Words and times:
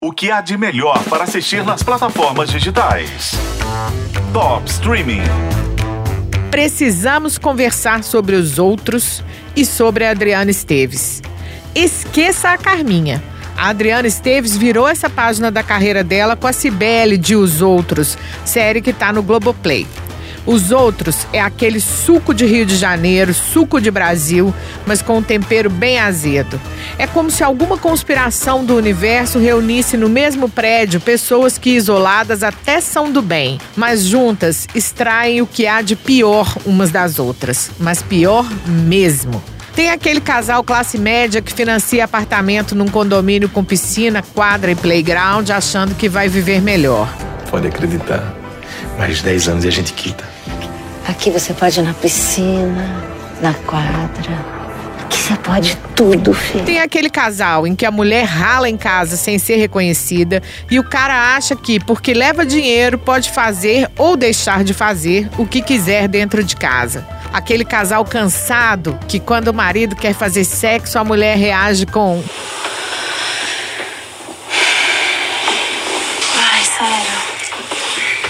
O 0.00 0.12
que 0.12 0.30
há 0.30 0.40
de 0.40 0.56
melhor 0.56 1.02
para 1.10 1.24
assistir 1.24 1.64
nas 1.64 1.82
plataformas 1.82 2.50
digitais? 2.50 3.32
Top 4.32 4.64
Streaming. 4.70 5.22
Precisamos 6.52 7.36
conversar 7.36 8.04
sobre 8.04 8.36
os 8.36 8.60
outros 8.60 9.24
e 9.56 9.66
sobre 9.66 10.04
a 10.04 10.12
Adriana 10.12 10.52
Esteves. 10.52 11.20
Esqueça 11.74 12.50
a 12.50 12.56
Carminha. 12.56 13.20
A 13.56 13.70
Adriana 13.70 14.06
Esteves 14.06 14.56
virou 14.56 14.86
essa 14.86 15.10
página 15.10 15.50
da 15.50 15.64
carreira 15.64 16.04
dela 16.04 16.36
com 16.36 16.46
a 16.46 16.52
Cibele 16.52 17.18
de 17.18 17.34
Os 17.34 17.60
Outros, 17.60 18.16
série 18.44 18.80
que 18.80 18.90
está 18.90 19.12
no 19.12 19.20
Globoplay. 19.20 19.84
Os 20.46 20.70
outros 20.70 21.26
é 21.32 21.40
aquele 21.40 21.80
suco 21.80 22.32
de 22.32 22.46
Rio 22.46 22.64
de 22.64 22.76
Janeiro, 22.76 23.34
suco 23.34 23.80
de 23.80 23.90
Brasil, 23.90 24.54
mas 24.86 25.02
com 25.02 25.18
um 25.18 25.22
tempero 25.22 25.68
bem 25.68 25.98
azedo. 25.98 26.60
É 26.98 27.06
como 27.06 27.30
se 27.30 27.44
alguma 27.44 27.76
conspiração 27.76 28.64
do 28.64 28.76
universo 28.76 29.38
reunisse 29.38 29.96
no 29.96 30.08
mesmo 30.08 30.48
prédio 30.48 31.00
pessoas 31.00 31.58
que 31.58 31.70
isoladas 31.70 32.42
até 32.42 32.80
são 32.80 33.10
do 33.10 33.20
bem, 33.20 33.58
mas 33.76 34.04
juntas 34.04 34.66
extraem 34.74 35.42
o 35.42 35.46
que 35.46 35.66
há 35.66 35.82
de 35.82 35.96
pior 35.96 36.56
umas 36.64 36.90
das 36.90 37.18
outras, 37.18 37.70
mas 37.78 38.02
pior 38.02 38.46
mesmo. 38.66 39.42
Tem 39.74 39.90
aquele 39.90 40.20
casal 40.20 40.64
classe 40.64 40.98
média 40.98 41.40
que 41.40 41.52
financia 41.52 42.04
apartamento 42.04 42.74
num 42.74 42.88
condomínio 42.88 43.48
com 43.48 43.62
piscina, 43.62 44.24
quadra 44.34 44.72
e 44.72 44.74
playground, 44.74 45.48
achando 45.50 45.94
que 45.94 46.08
vai 46.08 46.28
viver 46.28 46.60
melhor. 46.60 47.08
Pode 47.48 47.68
acreditar. 47.68 48.37
Mais 48.98 49.22
10 49.22 49.48
anos 49.48 49.64
e 49.64 49.68
a 49.68 49.70
gente 49.70 49.92
quita. 49.92 50.24
Aqui 51.06 51.30
você 51.30 51.54
pode 51.54 51.78
ir 51.78 51.82
na 51.82 51.94
piscina, 51.94 53.02
na 53.40 53.54
quadra. 53.54 54.58
Aqui 55.04 55.16
você 55.16 55.36
pode 55.36 55.78
tudo, 55.94 56.34
filho. 56.34 56.64
Tem 56.64 56.80
aquele 56.80 57.08
casal 57.08 57.66
em 57.66 57.74
que 57.74 57.86
a 57.86 57.90
mulher 57.90 58.24
rala 58.24 58.68
em 58.68 58.76
casa 58.76 59.16
sem 59.16 59.38
ser 59.38 59.56
reconhecida 59.56 60.42
e 60.70 60.78
o 60.78 60.84
cara 60.84 61.36
acha 61.36 61.56
que, 61.56 61.80
porque 61.80 62.12
leva 62.12 62.44
dinheiro, 62.44 62.98
pode 62.98 63.30
fazer 63.30 63.88
ou 63.96 64.16
deixar 64.16 64.64
de 64.64 64.74
fazer 64.74 65.30
o 65.38 65.46
que 65.46 65.62
quiser 65.62 66.08
dentro 66.08 66.42
de 66.44 66.56
casa. 66.56 67.06
Aquele 67.32 67.64
casal 67.64 68.04
cansado 68.04 68.98
que, 69.06 69.20
quando 69.20 69.48
o 69.48 69.54
marido 69.54 69.94
quer 69.94 70.12
fazer 70.12 70.44
sexo, 70.44 70.98
a 70.98 71.04
mulher 71.04 71.36
reage 71.36 71.86
com. 71.86 72.22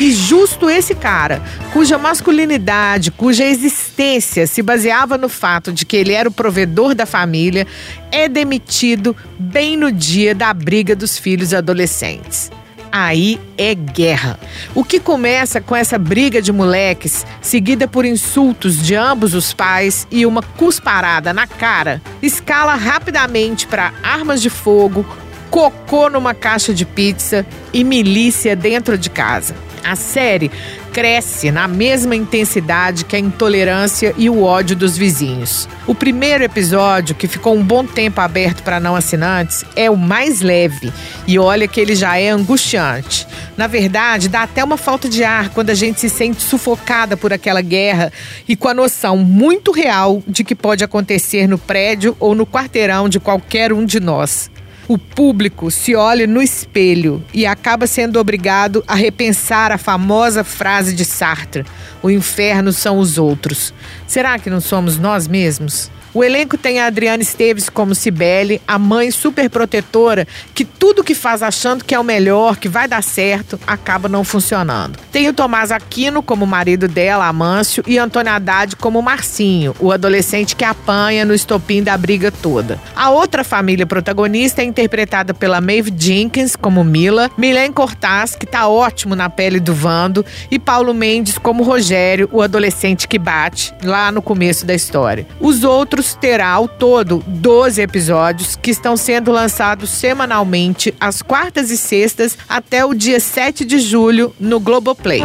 E 0.01 0.13
justo 0.13 0.71
esse 0.71 0.95
cara, 0.95 1.43
cuja 1.73 1.99
masculinidade, 1.99 3.11
cuja 3.11 3.45
existência 3.45 4.47
se 4.47 4.63
baseava 4.63 5.19
no 5.19 5.29
fato 5.29 5.73
de 5.73 5.85
que 5.85 5.97
ele 5.97 6.13
era 6.13 6.29
o 6.29 6.33
provedor 6.33 6.95
da 6.95 7.05
família, 7.05 7.67
é 8.13 8.29
demitido 8.29 9.17
bem 9.37 9.77
no 9.77 9.91
dia 9.91 10.37
da 10.37 10.55
briga 10.55 10.95
dos 10.95 11.19
filhos 11.19 11.53
adolescentes. 11.53 12.49
Aí 12.93 13.41
é 13.59 13.75
guerra. 13.75 14.39
O 14.73 14.85
que 14.85 15.01
começa 15.01 15.61
com 15.61 15.75
essa 15.75 15.99
briga 15.99 16.41
de 16.41 16.53
moleques, 16.53 17.27
seguida 17.43 17.89
por 17.89 18.05
insultos 18.05 18.81
de 18.81 18.95
ambos 18.95 19.35
os 19.35 19.53
pais 19.53 20.07
e 20.13 20.25
uma 20.25 20.43
cusparada 20.43 21.33
na 21.33 21.47
cara, 21.47 22.01
escala 22.23 22.77
rapidamente 22.77 23.67
para 23.67 23.93
armas 24.03 24.41
de 24.41 24.49
fogo, 24.49 25.05
cocô 25.51 26.09
numa 26.09 26.35
caixa 26.35 26.73
de 26.73 26.87
pizza 26.87 27.45
e 27.73 27.83
milícia 27.83 28.55
dentro 28.55 28.97
de 28.97 29.11
casa. 29.11 29.68
A 29.85 29.97
série 29.97 30.51
cresce 30.93 31.51
na 31.51 31.69
mesma 31.69 32.17
intensidade 32.17 33.05
que 33.05 33.15
a 33.15 33.19
intolerância 33.19 34.15
e 34.17 34.29
o 34.29 34.43
ódio 34.43 34.75
dos 34.75 34.97
vizinhos. 34.97 35.69
O 35.87 35.95
primeiro 35.95 36.43
episódio, 36.45 37.15
que 37.15 37.29
ficou 37.29 37.55
um 37.55 37.63
bom 37.63 37.85
tempo 37.85 38.21
aberto 38.21 38.63
para 38.63 38.81
não 38.81 38.97
assinantes, 38.97 39.65
é 39.77 39.91
o 39.91 39.97
mais 39.97 40.41
leve. 40.41 40.93
E 41.27 41.39
olha 41.39 41.69
que 41.69 41.81
ele 41.81 41.95
já 41.95 42.19
é 42.19 42.31
angustiante. 42.31 43.27
Na 43.57 43.67
verdade, 43.67 44.29
dá 44.29 44.43
até 44.43 44.63
uma 44.63 44.77
falta 44.77 45.09
de 45.09 45.25
ar 45.25 45.51
quando 45.51 45.71
a 45.71 45.75
gente 45.75 46.01
se 46.01 46.09
sente 46.09 46.43
sufocada 46.43 47.17
por 47.17 47.33
aquela 47.33 47.61
guerra 47.61 48.13
e 48.49 48.57
com 48.57 48.69
a 48.69 48.75
noção 48.75 49.19
muito 49.19 49.73
real 49.73 50.23
de 50.27 50.45
que 50.45 50.55
pode 50.55 50.85
acontecer 50.85 51.47
no 51.47 51.59
prédio 51.59 52.17
ou 52.19 52.35
no 52.35 52.47
quarteirão 52.47 53.09
de 53.09 53.21
qualquer 53.21 53.73
um 53.73 53.85
de 53.85 54.01
nós 54.01 54.51
o 54.89 54.97
público 54.97 55.71
se 55.71 55.95
olha 55.95 56.27
no 56.27 56.41
espelho 56.41 57.23
e 57.33 57.45
acaba 57.45 57.87
sendo 57.87 58.19
obrigado 58.19 58.83
a 58.89 58.95
repensar 58.95 59.71
a 59.71 59.77
famosa 59.77 60.43
frase 60.43 60.95
de 60.95 61.05
Sartre: 61.05 61.65
o 62.03 62.11
inferno 62.11 62.73
são 62.73 62.99
os 62.99 63.19
outros. 63.19 63.75
Será 64.07 64.39
que 64.39 64.49
não 64.49 64.61
somos 64.61 64.99
nós 64.99 65.29
mesmos? 65.29 65.91
O 66.15 66.25
elenco 66.25 66.57
tem 66.57 66.81
a 66.81 66.87
Adriana 66.87 67.23
Esteves 67.23 67.69
como 67.69 67.95
Cibele, 67.95 68.63
a 68.67 68.79
mãe 68.79 69.11
super 69.11 69.51
protetora, 69.51 70.27
que 70.55 70.65
tudo 70.65 71.05
que 71.05 71.15
faz 71.15 71.43
achando 71.43 71.85
que 71.85 71.95
é 71.95 71.99
o 71.99 72.05
melhor, 72.05 72.57
que 72.57 72.69
vai 72.69 72.89
dar 72.89 73.03
certo, 73.03 73.61
acaba 73.67 74.09
não 74.09 74.25
funcionando. 74.25 74.99
Tem 75.13 75.29
o 75.29 75.35
Tomás 75.35 75.71
Aquino 75.71 76.23
como 76.23 76.47
marido 76.47 76.89
dela, 76.89 77.27
Amâncio, 77.27 77.85
e 77.87 77.99
Antônio 77.99 78.33
Haddad 78.33 78.77
como 78.77 79.03
Marcinho, 79.03 79.75
o 79.79 79.93
adolescente 79.93 80.57
que 80.57 80.65
apanha 80.65 81.25
no 81.25 81.35
estopim 81.35 81.83
da 81.83 81.97
briga 81.97 82.31
toda. 82.31 82.81
A 82.97 83.11
outra 83.11 83.45
família 83.45 83.87
protagonista 83.87 84.63
é 84.63 84.65
interpretada 84.65 85.35
pela 85.35 85.61
Maeve 85.61 85.93
Jenkins 85.97 86.57
como 86.57 86.83
Mila, 86.85 87.31
Milen 87.37 87.73
Cortaz, 87.73 88.35
que 88.35 88.47
tá 88.47 88.67
ótimo 88.69 89.15
na 89.15 89.29
pele 89.29 89.61
do 89.61 89.75
Vando, 89.75 90.25
e 90.51 90.59
Paulo 90.59 90.95
Mendes 90.95 91.37
como 91.39 91.63
Rogério, 91.63 92.29
o 92.33 92.41
adolescente 92.41 93.07
que 93.07 93.19
bate, 93.19 93.75
lá 93.83 94.11
no 94.11 94.23
começo 94.23 94.65
da 94.65 94.75
história. 94.75 95.27
Os 95.41 95.65
outros 95.65 95.98
terá 96.15 96.49
ao 96.49 96.69
todo 96.69 97.23
12 97.27 97.81
episódios 97.81 98.57
que 98.57 98.71
estão 98.71 98.97
sendo 98.97 99.33
lançados 99.33 99.91
semanalmente 99.91 100.95
às 101.01 101.23
quartas 101.23 101.71
e 101.71 101.77
sextas 101.77 102.37
até 102.49 102.85
o 102.85 102.95
dia 102.95 103.21
7 103.21 103.65
de 103.65 103.79
julho 103.79 104.35
no 104.39 104.61
Globoplay. 104.61 105.23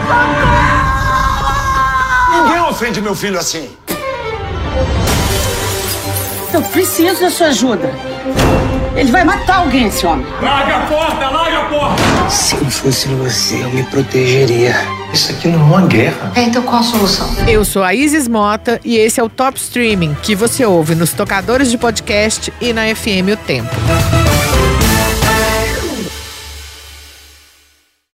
Ninguém 2.31 2.61
ofende 2.61 3.01
meu 3.01 3.15
filho 3.15 3.39
assim. 3.39 3.69
Eu 6.53 6.61
preciso 6.61 7.21
da 7.21 7.29
sua 7.29 7.47
ajuda. 7.47 8.12
Ele 8.95 9.11
vai 9.11 9.23
matar 9.23 9.57
alguém, 9.57 9.87
esse 9.87 10.05
homem. 10.05 10.25
Larga 10.41 10.77
a 10.77 10.79
porta, 10.81 11.29
larga 11.29 11.59
a 11.59 11.65
porta! 11.65 12.29
Se 12.29 12.55
não 12.55 12.69
fosse 12.69 13.07
você, 13.09 13.55
eu 13.55 13.69
me 13.69 13.83
protegeria. 13.83 14.75
Isso 15.11 15.31
aqui 15.31 15.47
não 15.47 15.59
é 15.59 15.63
uma 15.63 15.87
guerra. 15.87 16.31
É, 16.35 16.43
então 16.43 16.61
qual 16.63 16.81
a 16.81 16.83
solução? 16.83 17.29
Eu 17.47 17.63
sou 17.65 17.83
a 17.83 17.93
Isis 17.93 18.27
Mota 18.27 18.79
e 18.83 18.97
esse 18.97 19.19
é 19.19 19.23
o 19.23 19.29
Top 19.29 19.59
Streaming 19.59 20.15
que 20.21 20.35
você 20.35 20.65
ouve 20.65 20.95
nos 20.95 21.11
tocadores 21.13 21.69
de 21.69 21.77
podcast 21.77 22.51
e 22.61 22.73
na 22.73 22.83
FM 22.95 23.33
O 23.33 23.37
Tempo. 23.37 23.75